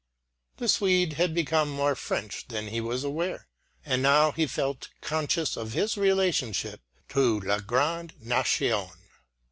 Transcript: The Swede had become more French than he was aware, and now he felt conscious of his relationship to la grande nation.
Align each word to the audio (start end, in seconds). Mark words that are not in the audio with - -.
The 0.57 0.67
Swede 0.67 1.13
had 1.13 1.35
become 1.35 1.69
more 1.69 1.93
French 1.93 2.47
than 2.47 2.69
he 2.69 2.81
was 2.81 3.03
aware, 3.03 3.47
and 3.85 4.01
now 4.01 4.31
he 4.31 4.47
felt 4.47 4.89
conscious 4.99 5.55
of 5.55 5.73
his 5.73 5.95
relationship 5.95 6.81
to 7.09 7.39
la 7.41 7.59
grande 7.59 8.15
nation. 8.19 8.89